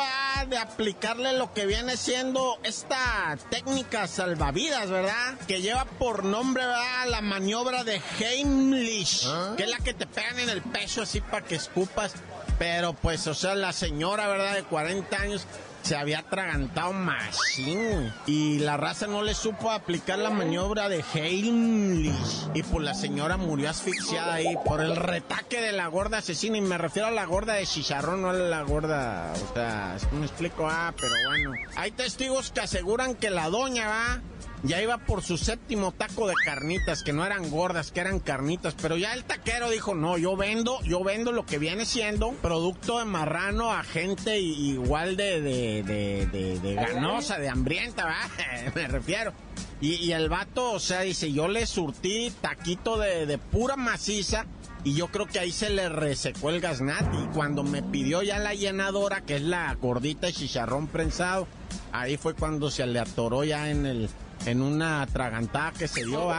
de 0.49 0.59
aplicarle 0.59 1.33
lo 1.35 1.53
que 1.55 1.67
viene 1.67 1.97
siendo 1.97 2.59
esta 2.65 3.37
técnica 3.51 4.07
salvavidas, 4.07 4.91
¿verdad? 4.91 5.39
Que 5.47 5.63
lleva 5.63 5.85
por 5.85 6.25
nombre, 6.25 6.67
¿verdad? 6.67 7.07
La 7.09 7.21
maniobra 7.21 7.85
de 7.85 8.01
Heimlich, 8.19 9.25
¿Ah? 9.27 9.55
que 9.57 9.65
es 9.65 9.71
la 9.71 9.79
que 9.79 9.95
te 9.95 10.07
pegan 10.07 10.39
en 10.41 10.51
el 10.51 10.63
pecho 10.63 11.03
así 11.03 11.21
para 11.21 11.45
que 11.45 11.55
escupas. 11.55 12.15
Pero 12.59 12.93
pues, 12.93 13.27
o 13.27 13.35
sea, 13.35 13.55
la 13.55 13.73
señora, 13.73 14.27
¿verdad? 14.29 14.55
De 14.55 14.65
40 14.65 15.17
años 15.17 15.47
se 15.83 15.97
había 15.97 16.21
atragantado 16.21 16.93
machín. 16.93 18.13
Y 18.27 18.59
la 18.61 18.77
raza 18.77 19.07
no 19.07 19.23
le 19.23 19.35
supo 19.35 19.71
aplicar 19.71 20.19
la 20.19 20.31
maniobra 20.31 20.89
de 20.89 21.05
Heimlich. 21.15 22.49
Y 22.55 22.63
pues 22.63 22.85
la 22.85 22.95
señora 22.95 23.37
murió 23.37 23.71
asfixiada 23.71 24.35
ahí 24.35 24.57
por 24.65 24.81
el 24.81 24.97
retaque 24.97 25.61
de 25.61 25.73
la 25.73 25.87
gorda 25.89 26.19
asesina. 26.19 26.57
Y 26.57 26.63
me 26.63 26.79
refiero 26.79 27.09
a 27.09 27.13
la 27.13 27.27
gorda 27.27 27.55
de 27.55 27.67
chicharrón, 27.67 28.23
no 28.23 28.31
a 28.31 28.35
la 28.35 28.63
gorda. 28.63 29.33
O 29.51 29.55
sea, 29.55 29.97
me 30.13 30.27
explico, 30.27 30.69
ah, 30.69 30.95
pero 30.99 31.15
bueno. 31.29 31.53
Hay 31.77 31.91
testigos 31.91 32.53
que 32.53 32.61
aseguran 32.61 33.15
que 33.15 33.31
la 33.31 33.49
doña 33.49 34.21
ya 34.65 34.81
iba 34.81 34.99
por 34.99 35.23
su 35.23 35.37
séptimo 35.37 35.93
taco 35.93 36.29
de 36.29 36.35
carnitas, 36.45 37.03
que 37.03 37.13
no 37.13 37.25
eran 37.25 37.51
gordas, 37.51 37.91
que 37.91 38.01
eran 38.01 38.21
carnitas, 38.21 38.75
pero 38.81 38.97
ya 38.97 39.13
el 39.13 39.25
taquero 39.25 39.71
dijo, 39.71 39.95
no, 39.95 40.19
yo 40.19 40.37
vendo, 40.37 40.81
yo 40.83 41.03
vendo 41.03 41.33
lo 41.33 41.45
que 41.45 41.59
viene 41.59 41.85
siendo 41.85 42.31
producto 42.31 42.99
de 42.99 43.05
marrano 43.05 43.73
a 43.73 43.83
gente 43.83 44.39
igual 44.39 45.17
de, 45.17 45.41
de, 45.81 46.75
ganosa, 46.75 47.39
de 47.39 47.49
hambrienta. 47.49 48.07
Me 48.75 48.89
refiero. 48.89 49.33
Y, 49.81 50.13
el 50.13 50.29
vato, 50.29 50.73
o 50.73 50.79
sea, 50.79 51.01
dice, 51.01 51.33
yo 51.33 51.49
le 51.49 51.67
surtí 51.67 52.33
taquito 52.41 52.99
de, 52.99 53.39
pura 53.39 53.75
maciza 53.75 54.45
y 54.85 54.95
yo 54.95 55.09
creo 55.09 55.27
que 55.27 55.41
ahí 55.41 55.51
se 55.51 55.71
le 55.71 55.89
resecó 55.89 56.51
el 56.51 56.61
gaznat 56.61 57.03
y 57.15 57.27
cuando 57.35 57.65
me 57.65 57.83
pidió 57.83 58.23
ya 58.23 58.39
la 58.39 58.55
llenadora, 58.55 59.23
que 59.23 59.37
es 59.37 59.43
la 59.43 59.75
gordita 59.75 60.29
de 60.29 60.35
chicharrón 60.35 60.87
prensado, 60.87 61.49
ahí 61.93 62.17
fue 62.17 62.35
cuando 62.35 62.71
se 62.71 62.87
le 62.87 63.01
atoró 63.01 63.43
ya 63.43 63.71
en 63.71 63.87
el 63.87 64.09
en 64.47 64.63
una 64.63 65.03
atragantada 65.03 65.73
que 65.73 65.89
se 65.89 66.05
dio. 66.05 66.31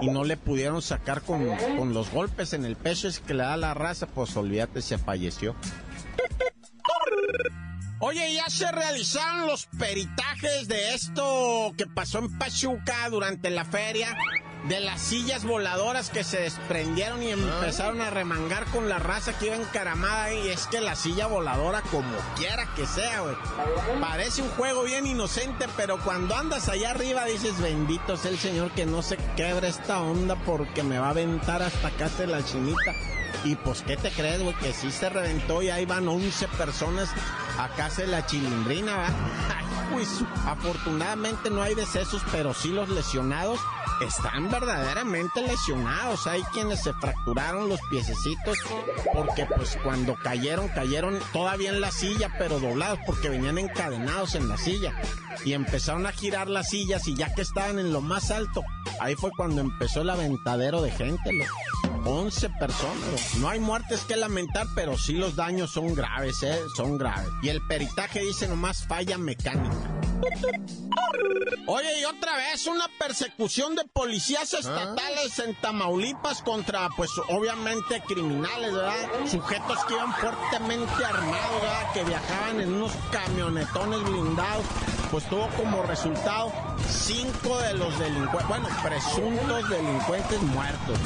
Y 0.00 0.08
no 0.08 0.24
le 0.24 0.36
pudieron 0.36 0.82
sacar 0.82 1.22
con, 1.22 1.46
con 1.78 1.94
los 1.94 2.10
golpes 2.10 2.52
en 2.52 2.64
el 2.64 2.76
pecho 2.76 3.08
es 3.08 3.20
que 3.20 3.32
le 3.32 3.44
da 3.44 3.56
la 3.56 3.72
raza, 3.72 4.06
pues 4.06 4.36
olvídate, 4.36 4.82
se 4.82 4.98
falleció. 4.98 5.54
Oye, 7.98 8.34
ya 8.34 8.44
se 8.50 8.70
realizaron 8.70 9.46
los 9.46 9.66
peritajes 9.78 10.68
de 10.68 10.94
esto 10.94 11.72
que 11.78 11.86
pasó 11.86 12.18
en 12.18 12.36
Pachuca 12.38 13.08
durante 13.08 13.48
la 13.48 13.64
feria 13.64 14.14
de 14.68 14.80
las 14.80 15.00
sillas 15.00 15.44
voladoras 15.44 16.10
que 16.10 16.22
se 16.22 16.40
desprendieron 16.40 17.22
y 17.22 17.30
empezaron 17.30 18.02
a 18.02 18.10
remangar 18.10 18.66
con 18.66 18.90
la 18.90 18.98
raza 18.98 19.38
que 19.38 19.46
iba 19.46 19.56
encaramada 19.56 20.34
y 20.34 20.48
es 20.48 20.66
que 20.66 20.82
la 20.82 20.94
silla 20.94 21.26
voladora 21.26 21.80
como 21.90 22.18
quiera 22.36 22.68
que 22.74 22.84
sea, 22.84 23.20
güey. 23.20 23.36
Parece 23.98 24.42
un 24.42 24.50
juego 24.50 24.82
bien 24.82 25.06
inocente, 25.06 25.66
pero 25.74 25.98
cuando 25.98 26.36
andas 26.36 26.68
allá 26.68 26.90
arriba 26.90 27.24
dices, 27.24 27.58
bendito 27.62 28.18
sea 28.18 28.30
el 28.30 28.38
Señor 28.38 28.72
que 28.72 28.84
no 28.84 29.00
se 29.00 29.16
quebre 29.36 29.68
esta 29.68 30.02
onda 30.02 30.36
porque 30.44 30.82
me 30.82 30.98
va 30.98 31.06
a 31.06 31.10
aventar 31.10 31.62
hasta 31.62 31.88
acá 31.88 32.10
de 32.10 32.26
la 32.26 32.44
chinita. 32.44 32.94
Y 33.44 33.54
pues, 33.54 33.82
¿qué 33.82 33.96
te 33.96 34.10
crees, 34.10 34.42
güey? 34.42 34.54
Que 34.56 34.72
sí 34.72 34.90
se 34.90 35.08
reventó 35.08 35.62
y 35.62 35.70
ahí 35.70 35.86
van 35.86 36.08
11 36.08 36.48
personas 36.48 37.08
acá 37.58 37.90
se 37.90 38.06
la 38.06 38.26
chilindrina, 38.26 38.96
¿va? 38.96 39.08
pues, 39.92 40.22
afortunadamente 40.46 41.50
no 41.50 41.62
hay 41.62 41.74
decesos, 41.74 42.22
pero 42.32 42.54
sí 42.54 42.68
los 42.68 42.88
lesionados 42.88 43.60
están 44.00 44.50
verdaderamente 44.50 45.42
lesionados. 45.42 46.26
Hay 46.26 46.42
quienes 46.52 46.82
se 46.82 46.92
fracturaron 46.94 47.68
los 47.68 47.80
piececitos 47.90 48.58
porque 49.12 49.46
pues 49.46 49.78
cuando 49.82 50.16
cayeron, 50.16 50.68
cayeron 50.68 51.18
todavía 51.32 51.70
en 51.70 51.80
la 51.80 51.90
silla, 51.90 52.32
pero 52.38 52.60
doblados 52.60 52.98
porque 53.06 53.28
venían 53.28 53.58
encadenados 53.58 54.34
en 54.34 54.48
la 54.48 54.56
silla. 54.56 54.92
Y 55.44 55.52
empezaron 55.52 56.06
a 56.06 56.12
girar 56.12 56.48
las 56.48 56.70
sillas 56.70 57.06
y 57.08 57.14
ya 57.14 57.32
que 57.34 57.42
estaban 57.42 57.78
en 57.78 57.92
lo 57.92 58.00
más 58.00 58.30
alto, 58.30 58.62
ahí 59.00 59.14
fue 59.14 59.30
cuando 59.36 59.60
empezó 59.60 60.02
el 60.02 60.10
aventadero 60.10 60.82
de 60.82 60.90
gente. 60.90 61.30
11 62.06 62.50
personas. 62.50 63.34
No 63.38 63.48
hay 63.48 63.58
muertes 63.58 64.04
que 64.04 64.16
lamentar, 64.16 64.66
pero 64.74 64.96
sí 64.96 65.14
los 65.14 65.36
daños 65.36 65.72
son 65.72 65.94
graves, 65.94 66.42
¿eh? 66.42 66.58
Son 66.76 66.96
graves. 66.96 67.28
Y 67.42 67.48
el 67.48 67.60
peritaje 67.66 68.20
dice 68.20 68.48
nomás 68.48 68.86
falla 68.86 69.18
mecánica. 69.18 69.76
Oye, 71.66 72.00
y 72.00 72.04
otra 72.04 72.36
vez 72.36 72.66
una 72.66 72.88
persecución 72.98 73.74
de 73.74 73.84
policías 73.84 74.54
estatales 74.54 75.38
en 75.40 75.54
Tamaulipas 75.56 76.42
contra, 76.42 76.88
pues 76.96 77.10
obviamente 77.28 78.02
criminales, 78.06 78.72
¿verdad? 78.72 78.94
Sujetos 79.28 79.84
que 79.86 79.94
iban 79.94 80.14
fuertemente 80.14 81.04
armados, 81.04 81.60
¿verdad? 81.60 81.92
Que 81.92 82.04
viajaban 82.04 82.60
en 82.60 82.72
unos 82.72 82.92
camionetones 83.10 84.02
blindados. 84.04 84.64
Pues 85.10 85.24
tuvo 85.28 85.48
como 85.56 85.82
resultado 85.82 86.52
cinco 86.88 87.58
de 87.58 87.74
los 87.74 87.98
delincuentes, 87.98 88.48
bueno, 88.48 88.68
presuntos 88.82 89.68
delincuentes 89.70 90.42
muertos. 90.42 90.98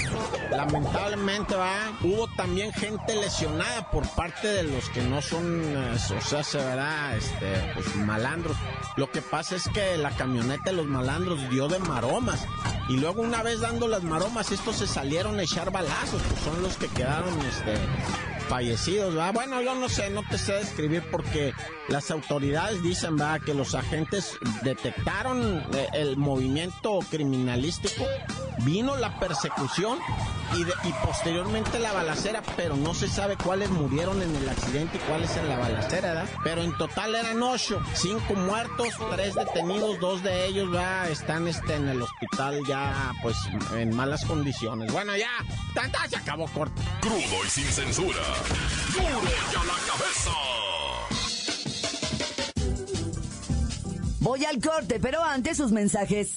Lamentablemente, 0.50 1.54
¿verdad? 1.54 1.90
Hubo 2.02 2.26
también 2.28 2.72
gente 2.72 3.14
lesionada 3.14 3.90
por 3.90 4.08
parte 4.08 4.48
de 4.48 4.62
los 4.64 4.88
que 4.88 5.02
no 5.02 5.20
son, 5.20 5.62
eh, 5.62 5.96
o 6.16 6.20
sea, 6.20 6.42
se 6.42 6.58
verá, 6.58 7.14
este, 7.14 7.72
pues 7.74 7.94
malandros. 7.96 8.56
Lo 8.96 9.10
que 9.10 9.22
pasa 9.22 9.56
es 9.56 9.68
que 9.68 9.96
la 9.98 10.10
camioneta 10.10 10.70
de 10.70 10.76
los 10.76 10.86
malandros 10.86 11.48
dio 11.50 11.68
de 11.68 11.78
maromas. 11.78 12.46
Y 12.88 12.96
luego 12.96 13.22
una 13.22 13.42
vez 13.42 13.60
dando 13.60 13.86
las 13.86 14.02
maromas, 14.02 14.50
estos 14.50 14.76
se 14.76 14.86
salieron 14.86 15.38
a 15.38 15.42
echar 15.42 15.70
balazos, 15.70 16.20
pues 16.28 16.40
son 16.42 16.62
los 16.62 16.76
que 16.76 16.88
quedaron 16.88 17.38
este, 17.42 17.74
fallecidos. 18.50 19.14
Bueno, 19.32 19.62
yo 19.62 19.76
no 19.76 19.88
sé, 19.88 20.10
no 20.10 20.24
te 20.28 20.36
sé 20.36 20.54
describir 20.54 21.04
porque 21.08 21.54
las 21.86 22.10
autoridades 22.10 22.82
dicen 22.82 23.16
¿verdad? 23.16 23.40
que 23.40 23.54
los 23.54 23.76
agentes 23.76 24.36
detectaron 24.62 25.62
eh, 25.72 25.86
el 25.92 26.16
movimiento 26.16 26.98
criminalístico 27.10 28.04
vino 28.64 28.96
la 28.96 29.18
persecución 29.18 29.98
y, 30.54 30.62
y 30.88 30.92
posteriormente 31.04 31.78
la 31.78 31.92
balacera, 31.92 32.42
pero 32.56 32.76
no 32.76 32.92
se 32.92 33.08
sabe 33.08 33.36
cuáles 33.36 33.70
murieron 33.70 34.20
en 34.20 34.34
el 34.34 34.48
accidente 34.48 34.98
y 34.98 35.00
cuáles 35.08 35.36
en 35.36 35.48
la 35.48 35.56
balacera, 35.56 36.08
¿verdad? 36.08 36.28
Pero 36.42 36.62
en 36.62 36.76
total 36.76 37.14
eran 37.14 37.42
ocho, 37.42 37.80
cinco 37.94 38.34
muertos, 38.34 38.88
tres 39.12 39.34
detenidos, 39.34 40.00
dos 40.00 40.22
de 40.22 40.46
ellos 40.46 40.68
ya 40.72 41.08
están 41.08 41.46
este, 41.46 41.76
en 41.76 41.88
el 41.88 42.02
hospital 42.02 42.60
ya 42.66 43.12
pues 43.22 43.36
en 43.76 43.94
malas 43.94 44.24
condiciones. 44.24 44.92
Bueno, 44.92 45.16
ya, 45.16 45.30
tanta 45.72 46.08
se 46.08 46.16
acabó 46.16 46.46
corto. 46.48 46.82
Crudo 47.00 47.44
y 47.46 47.48
sin 47.48 47.64
censura. 47.64 48.20
La 49.66 49.76
cabeza. 49.86 50.30
Voy 54.20 54.44
al 54.44 54.60
corte, 54.60 54.98
pero 55.00 55.22
antes 55.22 55.56
sus 55.56 55.72
mensajes. 55.72 56.36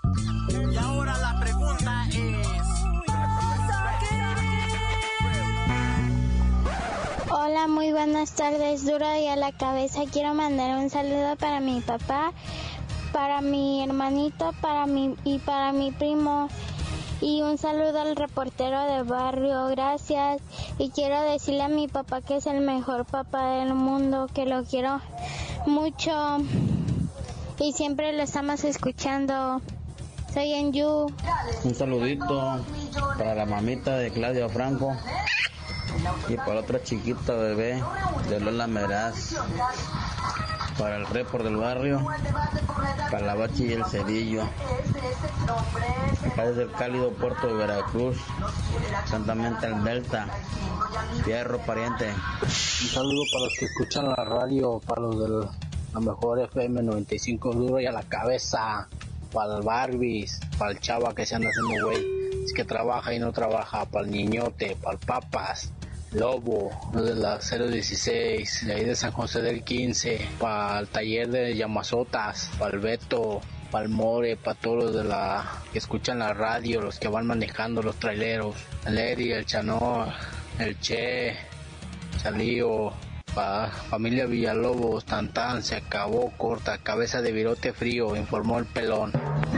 Muy 7.67 7.91
buenas 7.91 8.31
tardes. 8.31 8.85
Duro 8.85 9.05
y 9.17 9.27
a 9.27 9.35
la 9.35 9.51
cabeza. 9.51 10.01
Quiero 10.11 10.33
mandar 10.33 10.79
un 10.79 10.89
saludo 10.89 11.35
para 11.35 11.59
mi 11.59 11.79
papá, 11.81 12.33
para 13.13 13.41
mi 13.41 13.83
hermanito, 13.83 14.51
para 14.61 14.87
mi 14.87 15.15
y 15.23 15.37
para 15.37 15.71
mi 15.71 15.91
primo. 15.91 16.49
Y 17.21 17.43
un 17.43 17.59
saludo 17.59 18.01
al 18.01 18.15
reportero 18.15 18.83
de 18.85 19.03
barrio, 19.03 19.67
gracias. 19.67 20.41
Y 20.79 20.89
quiero 20.89 21.21
decirle 21.21 21.61
a 21.61 21.67
mi 21.67 21.87
papá 21.87 22.21
que 22.21 22.37
es 22.37 22.47
el 22.47 22.61
mejor 22.61 23.05
papá 23.05 23.57
del 23.57 23.75
mundo, 23.75 24.27
que 24.33 24.45
lo 24.45 24.63
quiero 24.63 24.99
mucho. 25.67 26.37
Y 27.59 27.73
siempre 27.73 28.11
lo 28.13 28.23
estamos 28.23 28.63
escuchando. 28.63 29.61
Soy 30.33 30.53
Enyu. 30.53 31.11
Un 31.63 31.75
saludito 31.75 32.59
para 33.19 33.35
la 33.35 33.45
mamita 33.45 33.97
de 33.97 34.09
Claudio 34.11 34.49
Franco 34.49 34.97
y 36.27 36.35
para 36.35 36.61
otra 36.61 36.81
chiquita 36.81 37.33
bebé 37.33 37.83
de 38.29 38.39
Lola 38.39 38.67
Meraz. 38.67 39.35
Para 40.77 40.95
el 40.97 41.05
report 41.07 41.43
del 41.43 41.57
barrio, 41.57 42.05
para 43.11 43.25
la 43.25 43.35
bachi 43.35 43.65
y 43.65 43.73
el 43.73 43.85
cerillo. 43.85 44.43
Acá 46.31 46.45
desde 46.47 46.63
el 46.63 46.71
cálido 46.71 47.11
puerto 47.11 47.47
de 47.47 47.53
Veracruz, 47.53 48.17
santamente 49.05 49.67
el 49.67 49.83
Delta. 49.83 50.27
Fierro 51.23 51.59
pariente. 51.59 52.09
Un 52.09 52.49
saludo 52.49 53.23
para 53.31 53.45
los 53.45 53.53
que 53.59 53.65
escuchan 53.65 54.09
la 54.09 54.23
radio, 54.23 54.79
para 54.79 55.01
los 55.01 55.19
de 55.19 55.49
la 55.93 55.99
mejor 55.99 56.39
FM 56.39 56.83
95 56.83 57.53
duro 57.53 57.79
y 57.79 57.85
a 57.85 57.91
la 57.91 58.03
cabeza 58.03 58.87
para 59.31 59.57
el 59.57 59.63
Barbies, 59.63 60.39
para 60.57 60.71
el 60.71 60.79
chava 60.79 61.13
que 61.13 61.25
se 61.25 61.35
anda 61.35 61.49
haciendo 61.49 61.85
güey, 61.85 62.05
es 62.43 62.53
que 62.53 62.63
trabaja 62.63 63.13
y 63.13 63.19
no 63.19 63.31
trabaja, 63.31 63.85
para 63.85 64.05
el 64.05 64.11
niñote, 64.11 64.75
para 64.81 64.93
el 64.93 64.99
papas, 64.99 65.71
Lobo, 66.13 66.71
de 66.93 67.15
la 67.15 67.37
016, 67.37 68.65
de 68.65 68.73
ahí 68.73 68.83
de 68.83 68.95
San 68.95 69.11
José 69.13 69.41
del 69.41 69.63
15, 69.63 70.27
para 70.39 70.79
el 70.79 70.87
taller 70.89 71.29
de 71.29 71.55
Yamazotas, 71.55 72.51
para 72.59 72.75
el 72.75 72.81
Beto, 72.81 73.39
para 73.71 73.85
el 73.85 73.89
More, 73.89 74.35
para 74.35 74.59
todos 74.59 74.83
los 74.83 74.93
de 74.93 75.05
la 75.05 75.49
que 75.71 75.77
escuchan 75.77 76.19
la 76.19 76.33
radio, 76.33 76.81
los 76.81 76.99
que 76.99 77.07
van 77.07 77.27
manejando 77.27 77.81
los 77.81 77.95
traileros, 77.95 78.57
el 78.85 78.97
Eri, 78.97 79.31
el 79.31 79.45
Chano, 79.45 80.05
el 80.59 80.77
Che, 80.81 81.37
Chalío, 82.21 82.91
para 83.33 83.67
familia 83.67 84.25
Villalobos, 84.25 85.05
Tantán, 85.05 85.63
se 85.63 85.75
acabó, 85.75 86.31
corta, 86.37 86.77
cabeza 86.77 87.21
de 87.21 87.31
virote 87.31 87.73
frío, 87.73 88.15
informó 88.15 88.59
el 88.59 88.65
pelón. 88.65 89.11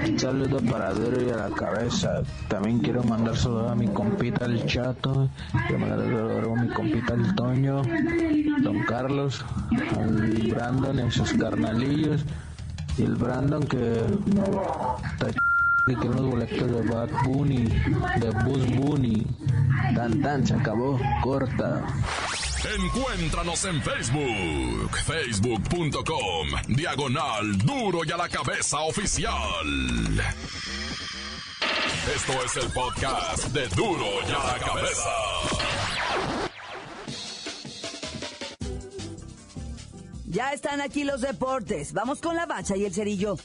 Un 0.08 0.20
saludo 0.20 0.58
para 0.72 0.94
Duro 0.94 1.22
y 1.22 1.30
a 1.30 1.38
la 1.38 1.50
cabeza. 1.50 2.22
También 2.48 2.80
quiero 2.80 3.04
mandar 3.04 3.38
saludos 3.38 3.72
a 3.72 3.76
mi 3.76 3.88
compita 3.88 4.46
el 4.46 4.66
Chato, 4.66 5.30
quiero 5.68 5.80
mandar 5.80 6.00
saludos 6.00 6.58
a 6.58 6.62
mi 6.62 6.70
compita 6.70 7.14
el 7.14 7.36
Toño, 7.36 7.82
Don 8.62 8.84
Carlos, 8.84 9.46
al 9.98 10.52
Brandon 10.52 11.08
y 11.08 11.12
sus 11.12 11.34
carnalillos, 11.34 12.26
y 12.98 13.04
el 13.04 13.16
Brandon 13.16 13.64
que 13.64 14.02
está 15.14 15.28
que 15.86 15.96
quiere 15.96 16.10
unos 16.12 16.32
boletos 16.32 16.72
de 16.72 16.82
Bad 16.82 17.10
Bunny, 17.26 17.66
de 17.66 18.30
Buzz 18.46 18.66
Bunny. 18.78 19.28
Dan 19.94 20.22
Dan 20.22 20.46
se 20.48 20.54
acabó, 20.54 20.98
corta. 21.22 21.84
Encuéntranos 22.66 23.66
en 23.66 23.82
Facebook, 23.84 24.98
facebook.com, 25.06 26.48
diagonal 26.70 27.58
duro 27.58 28.06
y 28.06 28.12
a 28.12 28.16
la 28.16 28.30
cabeza 28.30 28.80
oficial. 28.80 29.34
Esto 32.16 32.34
es 32.46 32.58
el 32.64 32.72
podcast 32.72 33.48
de 33.48 33.68
duro 33.68 34.06
y 34.26 34.32
a 34.32 34.54
la 34.54 34.60
cabeza. 34.60 35.10
Ya 40.28 40.54
están 40.54 40.80
aquí 40.80 41.04
los 41.04 41.20
deportes. 41.20 41.92
Vamos 41.92 42.22
con 42.22 42.36
la 42.36 42.46
bacha 42.46 42.78
y 42.78 42.86
el 42.86 42.94
cerillo. 42.94 43.36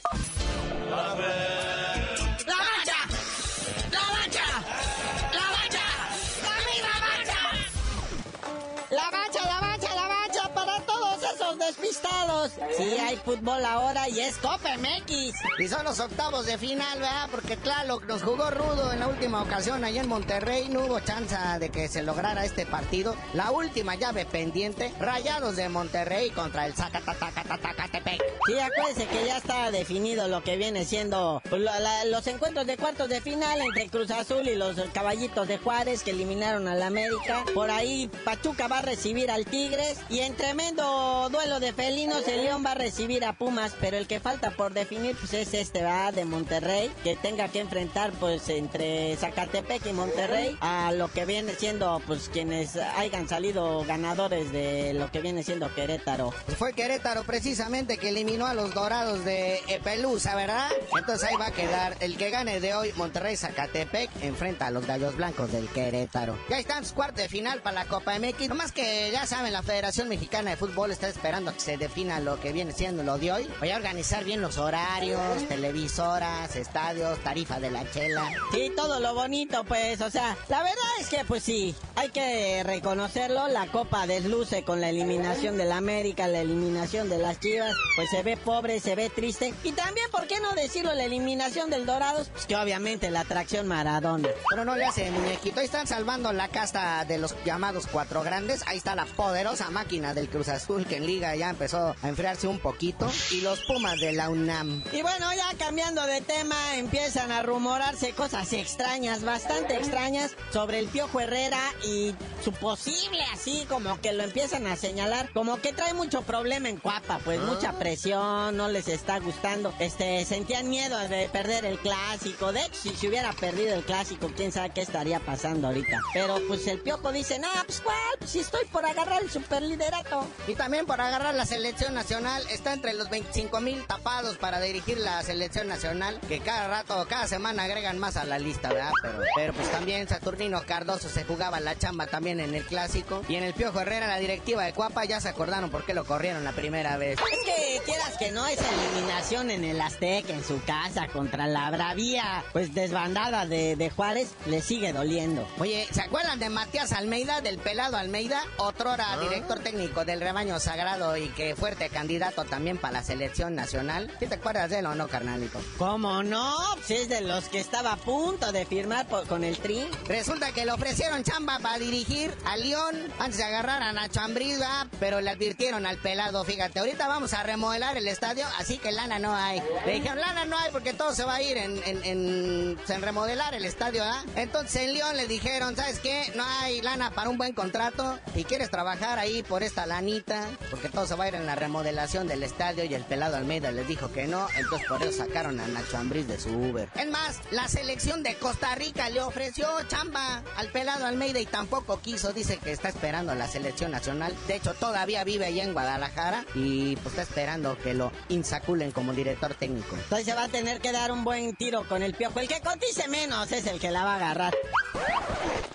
Sí, 12.77 12.97
hay 12.99 13.17
fútbol 13.17 13.65
ahora 13.65 14.07
y 14.07 14.19
es 14.19 14.37
Copa 14.37 14.77
MX. 14.77 15.33
Y 15.57 15.67
son 15.67 15.83
los 15.83 15.99
octavos 15.99 16.45
de 16.45 16.57
final, 16.57 16.99
¿verdad? 16.99 17.27
Porque 17.31 17.57
claro, 17.57 17.99
nos 18.07 18.21
jugó 18.21 18.51
rudo 18.51 18.93
en 18.93 18.99
la 18.99 19.07
última 19.07 19.41
ocasión 19.41 19.83
allá 19.83 20.01
en 20.01 20.07
Monterrey. 20.07 20.69
No 20.69 20.85
hubo 20.85 20.99
chance 20.99 21.35
de 21.59 21.69
que 21.69 21.87
se 21.87 22.03
lograra 22.03 22.45
este 22.45 22.65
partido. 22.65 23.15
La 23.33 23.51
última 23.51 23.95
llave 23.95 24.25
pendiente, 24.25 24.93
Rayados 24.99 25.55
de 25.55 25.69
Monterrey 25.69 26.29
contra 26.29 26.65
el 26.65 26.73
Zacatacatacatepec. 26.75 28.21
Sí, 28.45 28.57
acuérdense 28.57 29.05
que 29.07 29.25
ya 29.25 29.37
está 29.37 29.69
definido 29.69 30.27
lo 30.27 30.43
que 30.43 30.57
viene 30.57 30.85
siendo 30.85 31.41
pues, 31.49 31.61
los 32.05 32.27
encuentros 32.27 32.65
de 32.65 32.77
cuartos 32.77 33.09
de 33.09 33.21
final 33.21 33.61
entre 33.61 33.89
Cruz 33.89 34.11
Azul 34.11 34.47
y 34.47 34.55
los 34.55 34.75
Caballitos 34.93 35.47
de 35.47 35.57
Juárez 35.57 36.03
que 36.03 36.11
eliminaron 36.11 36.67
al 36.67 36.81
América. 36.81 37.43
Por 37.53 37.69
ahí 37.69 38.09
Pachuca 38.23 38.67
va 38.67 38.79
a 38.79 38.81
recibir 38.81 39.29
al 39.29 39.45
Tigres 39.45 39.99
y 40.09 40.19
en 40.19 40.35
tremendo 40.35 41.29
duelo 41.29 41.59
de 41.59 41.73
felinos 41.73 42.27
el 42.27 42.43
León 42.43 42.63
va 42.65 42.71
a 42.71 42.75
recibir 42.75 43.25
a 43.25 43.33
Pumas, 43.33 43.75
pero 43.79 43.97
el 43.97 44.07
que 44.07 44.19
falta 44.19 44.51
por 44.51 44.73
definir 44.73 45.15
pues 45.17 45.33
es 45.33 45.53
este 45.53 45.83
va 45.83 46.11
de 46.11 46.25
Monterrey 46.25 46.91
que 47.03 47.15
tenga 47.15 47.49
que 47.49 47.59
enfrentar 47.59 48.11
pues 48.13 48.47
entre 48.49 49.15
Zacatepec 49.17 49.85
y 49.85 49.93
Monterrey 49.93 50.57
a 50.61 50.91
lo 50.91 51.11
que 51.11 51.25
viene 51.25 51.53
siendo 51.53 52.01
pues 52.07 52.29
quienes 52.29 52.77
hayan 52.77 53.27
salido 53.27 53.83
ganadores 53.85 54.51
de 54.51 54.93
lo 54.93 55.11
que 55.11 55.19
viene 55.19 55.43
siendo 55.43 55.73
Querétaro. 55.75 56.31
Fue 56.57 56.73
Querétaro 56.73 57.23
precisamente 57.23 57.97
que 57.97 58.09
eliminó 58.09 58.28
a 58.29 58.53
los 58.53 58.73
Dorados 58.75 59.25
de 59.25 59.59
Pelusa, 59.83 60.35
¿verdad? 60.35 60.69
Entonces 60.95 61.27
ahí 61.27 61.35
va 61.35 61.47
a 61.47 61.51
quedar 61.51 61.97
el 61.99 62.15
que 62.15 62.29
gane 62.29 62.59
de 62.59 62.75
hoy 62.75 62.93
Monterrey 62.95 63.35
Zacatepec 63.35 64.09
enfrenta 64.21 64.67
a 64.67 64.71
los 64.71 64.85
Gallos 64.85 65.17
Blancos 65.17 65.51
del 65.51 65.67
Querétaro. 65.67 66.37
Ya 66.47 66.59
están 66.59 66.85
cuartos 66.93 67.23
de 67.23 67.27
final 67.27 67.61
para 67.61 67.83
la 67.83 67.85
Copa 67.85 68.17
MX. 68.19 68.49
Nomás 68.49 68.71
que 68.71 69.09
ya 69.11 69.25
saben, 69.25 69.51
la 69.51 69.63
Federación 69.63 70.09
Mexicana 70.09 70.51
de 70.51 70.57
Fútbol 70.57 70.91
está 70.91 71.07
esperando 71.09 71.51
que 71.53 71.59
se 71.59 71.77
defina 71.77 72.19
lo 72.19 72.39
que 72.39 72.53
viene 72.53 72.71
siendo 72.71 73.01
lo 73.03 73.17
de 73.17 73.31
hoy. 73.31 73.49
Voy 73.59 73.71
a 73.71 73.77
organizar 73.77 74.23
bien 74.23 74.41
los 74.41 74.57
horarios, 74.57 75.19
televisoras, 75.47 76.55
estadios, 76.55 77.17
tarifa 77.23 77.59
de 77.59 77.71
la 77.71 77.89
chela. 77.91 78.29
Sí, 78.53 78.71
todo 78.75 78.99
lo 78.99 79.15
bonito, 79.15 79.63
pues, 79.63 80.01
o 80.01 80.11
sea, 80.11 80.37
la 80.47 80.59
verdad 80.59 80.85
es 80.99 81.09
que, 81.09 81.25
pues 81.25 81.43
sí, 81.43 81.75
hay 81.95 82.09
que 82.09 82.63
reconocerlo, 82.63 83.47
la 83.47 83.65
Copa 83.67 84.05
desluce 84.07 84.63
con 84.63 84.81
la 84.81 84.89
eliminación 84.89 85.57
del 85.57 85.71
América, 85.71 86.27
la 86.27 86.41
eliminación 86.41 87.09
de 87.09 87.17
las 87.17 87.39
Chivas, 87.39 87.73
pues 87.95 88.09
se 88.19 88.23
ve 88.23 88.35
pobre, 88.35 88.81
se 88.81 88.95
ve 88.95 89.09
triste. 89.09 89.53
Y 89.63 89.71
también, 89.71 90.11
¿por 90.11 90.27
qué 90.27 90.41
no 90.41 90.51
decirlo? 90.51 90.93
La 90.93 91.05
eliminación 91.05 91.69
del 91.69 91.85
Dorados, 91.85 92.27
pues 92.33 92.47
que 92.47 92.57
obviamente 92.57 93.09
la 93.11 93.21
atracción 93.21 93.65
Maradona. 93.65 94.27
Pero 94.49 94.65
no 94.65 94.75
le 94.75 94.83
hace 94.83 95.09
muñequito, 95.09 95.61
ahí 95.61 95.65
están 95.65 95.87
salvando 95.87 96.33
la 96.33 96.49
casta 96.49 97.05
de 97.05 97.17
los 97.17 97.33
llamados 97.45 97.87
cuatro 97.89 98.21
grandes, 98.21 98.67
ahí 98.67 98.75
está 98.75 98.93
la 98.93 99.05
poderosa 99.05 99.69
máquina 99.69 100.13
del 100.13 100.27
Cruz 100.27 100.49
Azul 100.49 100.85
que 100.85 100.97
en 100.97 101.07
liga 101.07 101.33
ya 101.37 101.49
empezó 101.49 101.95
a 102.01 102.09
enfriarse 102.09 102.47
un 102.47 102.59
poquito, 102.59 103.09
y 103.31 103.39
los 103.39 103.61
Pumas 103.61 103.97
de 104.01 104.11
la 104.11 104.29
UNAM. 104.29 104.83
Y 104.91 105.01
bueno, 105.01 105.27
ya 105.33 105.57
cambiando 105.57 106.05
de 106.05 106.19
tema, 106.19 106.75
empiezan 106.75 107.31
a 107.31 107.41
rumorarse 107.41 108.11
cosas 108.11 108.51
extrañas, 108.51 109.23
bastante 109.23 109.77
extrañas, 109.77 110.35
sobre 110.51 110.79
el 110.79 110.89
Piojo 110.89 111.21
Herrera 111.21 111.61
y 111.85 112.13
su 112.43 112.51
posible 112.51 113.23
así, 113.31 113.65
como 113.69 114.01
que 114.01 114.11
lo 114.11 114.23
empiezan 114.23 114.67
a 114.67 114.75
señalar, 114.75 115.29
como 115.31 115.61
que 115.61 115.71
trae 115.71 115.93
mucho 115.93 116.23
problema 116.23 116.67
en 116.67 116.75
Cuapa, 116.75 117.21
pues 117.23 117.39
mucha 117.39 117.69
ah. 117.69 117.79
No 118.09 118.69
les 118.69 118.87
está 118.87 119.19
gustando, 119.19 119.73
este, 119.79 120.25
sentían 120.25 120.67
miedo 120.67 120.97
de 121.07 121.29
perder 121.29 121.65
el 121.65 121.77
clásico, 121.77 122.51
de 122.51 122.61
hecho, 122.61 122.73
si 122.81 122.95
se 122.95 123.07
hubiera 123.07 123.31
perdido 123.33 123.75
el 123.75 123.83
clásico, 123.83 124.31
quién 124.35 124.51
sabe 124.51 124.71
qué 124.71 124.81
estaría 124.81 125.19
pasando 125.19 125.67
ahorita. 125.67 125.99
Pero 126.13 126.37
pues 126.47 126.65
el 126.67 126.79
Piojo 126.79 127.11
dice, 127.11 127.37
no, 127.37 127.47
pues 127.65 127.81
cuál, 127.81 127.97
pues 128.17 128.31
si 128.31 128.39
estoy 128.39 128.65
por 128.65 128.85
agarrar 128.85 129.21
el 129.21 129.29
superliderato. 129.29 130.25
Y 130.47 130.55
también 130.55 130.85
por 130.85 130.99
agarrar 130.99 131.35
la 131.35 131.45
selección 131.45 131.93
nacional, 131.93 132.43
está 132.49 132.73
entre 132.73 132.93
los 132.93 133.09
25 133.09 133.59
mil 133.61 133.85
tapados 133.85 134.37
para 134.37 134.59
dirigir 134.59 134.97
la 134.97 135.21
selección 135.21 135.67
nacional, 135.67 136.19
que 136.27 136.39
cada 136.39 136.67
rato, 136.67 137.05
cada 137.07 137.27
semana 137.27 137.63
agregan 137.63 137.99
más 137.99 138.17
a 138.17 138.23
la 138.23 138.39
lista, 138.39 138.69
¿verdad? 138.69 138.91
Pero, 139.01 139.19
pero 139.35 139.53
pues 139.53 139.71
también 139.71 140.07
Saturnino 140.07 140.63
Cardoso 140.65 141.09
se 141.09 141.25
jugaba 141.25 141.59
la 141.59 141.77
chamba 141.77 142.07
también 142.07 142.39
en 142.39 142.55
el 142.55 142.65
clásico. 142.65 143.21
Y 143.27 143.35
en 143.35 143.43
el 143.43 143.53
Piojo 143.53 143.79
Herrera, 143.81 144.07
la 144.07 144.17
directiva 144.17 144.63
de 144.63 144.73
Cuapa 144.73 145.05
ya 145.05 145.21
se 145.21 145.29
acordaron 145.29 145.69
por 145.69 145.85
qué 145.85 145.93
lo 145.93 146.05
corrieron 146.05 146.43
la 146.43 146.53
primera 146.53 146.97
vez. 146.97 147.19
Es 147.19 147.45
que 147.45 147.81
quieras 147.99 148.17
que 148.17 148.31
no, 148.31 148.47
esa 148.47 148.65
eliminación 148.69 149.51
en 149.51 149.63
el 149.63 149.81
Azteca, 149.81 150.33
en 150.33 150.43
su 150.43 150.61
casa, 150.63 151.07
contra 151.07 151.47
la 151.47 151.69
bravía, 151.69 152.43
pues 152.53 152.73
desbandada 152.73 153.45
de, 153.45 153.75
de 153.75 153.89
Juárez, 153.89 154.29
le 154.45 154.61
sigue 154.61 154.93
doliendo. 154.93 155.47
Oye, 155.59 155.87
¿se 155.91 156.01
acuerdan 156.01 156.39
de 156.39 156.49
Matías 156.49 156.93
Almeida, 156.93 157.41
del 157.41 157.57
pelado 157.57 157.97
Almeida? 157.97 158.41
Otrora 158.57 159.13
ah. 159.13 159.19
director 159.19 159.59
técnico 159.59 160.05
del 160.05 160.21
rebaño 160.21 160.59
sagrado 160.59 161.17
y 161.17 161.29
que 161.29 161.55
fuerte 161.55 161.89
candidato 161.89 162.45
también 162.45 162.77
para 162.77 162.93
la 162.93 163.03
selección 163.03 163.55
nacional. 163.55 164.11
¿Sí 164.19 164.27
te 164.27 164.35
acuerdas 164.35 164.69
de 164.69 164.79
él 164.79 164.85
o 164.85 164.95
no, 164.95 165.07
carnalito? 165.07 165.59
¿Cómo 165.77 166.23
no? 166.23 166.55
Si 166.83 166.95
es 166.95 167.09
de 167.09 167.21
los 167.21 167.49
que 167.49 167.59
estaba 167.59 167.93
a 167.93 167.97
punto 167.97 168.51
de 168.51 168.65
firmar 168.65 169.07
con 169.27 169.43
el 169.43 169.57
Tri. 169.57 169.87
Resulta 170.07 170.51
que 170.51 170.65
le 170.65 170.71
ofrecieron 170.71 171.23
chamba 171.23 171.59
para 171.59 171.79
dirigir 171.79 172.33
a 172.45 172.57
León 172.57 172.95
antes 173.19 173.37
de 173.37 173.43
agarrar 173.43 173.81
a 173.81 173.91
Nacho 173.93 174.21
Ambriz, 174.21 174.59
pero 174.99 175.21
le 175.21 175.29
advirtieron 175.29 175.85
al 175.85 175.97
pelado, 175.97 176.43
fíjate, 176.43 176.79
ahorita 176.79 177.07
vamos 177.07 177.33
a 177.33 177.43
remodelar 177.43 177.88
el 177.97 178.07
estadio, 178.07 178.45
así 178.57 178.77
que 178.77 178.91
lana 178.91 179.19
no 179.19 179.35
hay. 179.35 179.61
Le 179.85 179.93
dijeron, 179.93 180.19
lana 180.19 180.45
no 180.45 180.57
hay 180.57 180.71
porque 180.71 180.93
todo 180.93 181.13
se 181.13 181.23
va 181.23 181.35
a 181.35 181.41
ir 181.41 181.57
en, 181.57 181.81
en, 181.85 182.77
remodelar 183.01 183.53
el 183.53 183.65
estadio, 183.65 184.03
¿ah? 184.03 184.23
Entonces 184.35 184.83
en 184.83 184.93
León 184.93 185.15
le 185.15 185.27
dijeron, 185.27 185.75
¿sabes 185.75 185.99
qué? 185.99 186.31
No 186.35 186.43
hay 186.43 186.81
lana 186.81 187.11
para 187.11 187.29
un 187.29 187.37
buen 187.37 187.53
contrato 187.53 188.19
y 188.35 188.43
quieres 188.43 188.69
trabajar 188.69 189.19
ahí 189.19 189.41
por 189.43 189.63
esta 189.63 189.85
lanita, 189.85 190.45
porque 190.69 190.89
todo 190.89 191.07
se 191.07 191.15
va 191.15 191.25
a 191.25 191.27
ir 191.29 191.35
en 191.35 191.45
la 191.45 191.55
remodelación 191.55 192.27
del 192.27 192.43
estadio 192.43 192.83
y 192.83 192.93
el 192.93 193.03
pelado 193.03 193.37
Almeida 193.37 193.71
les 193.71 193.87
dijo 193.87 194.11
que 194.11 194.27
no, 194.27 194.47
entonces 194.57 194.87
por 194.87 195.01
eso 195.01 195.25
sacaron 195.25 195.59
a 195.59 195.67
Nacho 195.67 195.97
Ambriz 195.97 196.27
de 196.27 196.39
su 196.39 196.49
Uber. 196.49 196.89
Es 196.95 197.09
más, 197.09 197.39
la 197.51 197.67
selección 197.67 198.23
de 198.23 198.35
Costa 198.35 198.75
Rica 198.75 199.09
le 199.09 199.21
ofreció 199.21 199.67
chamba 199.87 200.43
al 200.55 200.69
pelado 200.69 201.05
Almeida 201.05 201.39
y 201.39 201.45
tampoco 201.45 201.99
quiso, 201.99 202.33
dice 202.33 202.57
que 202.57 202.71
está 202.71 202.89
esperando 202.89 203.31
a 203.31 203.35
la 203.35 203.47
selección 203.47 203.91
nacional. 203.91 204.35
De 204.47 204.55
hecho, 204.55 204.73
todavía 204.73 205.23
vive 205.23 205.45
allá 205.45 205.63
en 205.63 205.73
Guadalajara 205.73 206.45
y 206.55 206.95
pues 206.97 207.09
está 207.09 207.21
esperando 207.23 207.77
que 207.79 207.93
lo 207.93 208.11
insaculen 208.29 208.91
como 208.91 209.13
director 209.13 209.53
técnico. 209.55 209.95
Entonces 209.95 210.25
se 210.25 210.33
va 210.33 210.43
a 210.43 210.49
tener 210.49 210.79
que 210.81 210.91
dar 210.91 211.11
un 211.11 211.23
buen 211.23 211.55
tiro 211.55 211.87
con 211.87 212.03
el 212.03 212.13
piojo. 212.13 212.39
El 212.39 212.47
que 212.47 212.61
cotice 212.61 213.07
menos 213.07 213.51
es 213.51 213.65
el 213.67 213.79
que 213.79 213.91
la 213.91 214.03
va 214.03 214.13
a 214.13 214.15
agarrar. 214.17 214.53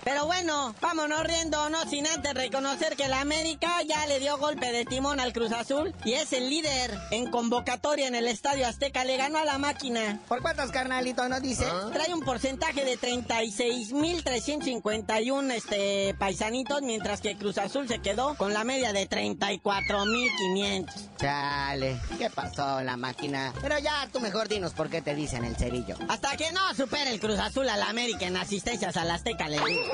Pero 0.05 0.27
bueno, 0.27 0.75
vámonos 0.83 1.25
riendo, 1.25 1.71
no 1.71 1.89
sin 1.89 2.07
antes 2.07 2.35
reconocer 2.35 2.95
que 2.95 3.09
la 3.09 3.23
América 3.23 3.81
ya 3.89 4.07
le 4.07 4.21
dio 4.21 4.37
golpe 4.37 4.71
de 4.71 4.85
timón 4.85 5.19
al 5.19 5.33
Cruz 5.33 5.51
Azul 5.53 5.95
y 6.05 6.13
es 6.13 6.35
el 6.35 6.51
líder 6.51 6.95
en 7.11 7.31
convocatoria 7.31 8.07
en 8.07 8.15
el 8.15 8.29
Estadio 8.29 8.67
Azteca. 8.67 9.03
Le 9.05 9.17
ganó 9.17 9.39
a 9.39 9.47
la 9.47 9.57
máquina. 9.57 10.21
¿Por 10.29 10.43
cuántos 10.43 10.71
carnalitos 10.71 11.27
no 11.31 11.41
dice? 11.41 11.65
Trae 11.93 12.13
un 12.13 12.21
porcentaje 12.21 12.85
de 12.85 12.99
36.351 12.99 15.53
este, 15.53 16.15
paisanitos, 16.19 16.83
mientras 16.83 17.23
que 17.23 17.39
Cruz 17.39 17.57
Azul 17.57 17.89
se 17.89 18.01
quedó 18.01 18.35
con 18.35 18.53
la 18.53 18.65
media 18.65 18.93
de 18.93 19.09
34.500. 19.09 21.17
Chale, 21.17 21.99
¿qué 22.19 22.29
pasó 22.29 22.83
la 22.83 22.99
máquina? 22.99 23.55
Pero 23.63 23.79
ya 23.79 24.07
tú 24.13 24.21
mejor 24.21 24.49
dinos 24.49 24.75
por 24.75 24.91
qué 24.91 25.01
te 25.01 25.15
dicen 25.15 25.47
el 25.47 25.57
cerillo. 25.57 25.97
Hasta 26.09 26.37
que 26.37 26.53
no 26.53 26.75
supere 26.75 27.11
el 27.11 27.21
Cruz 27.21 27.39
Azul 27.39 27.71
a 27.71 27.79
la 27.79 27.89
América 27.89 28.27
en 28.27 28.37
asistencias 28.37 28.99
al 28.99 29.11
Azteca, 29.11 29.49
le 29.49 29.65
digo. 29.65 29.94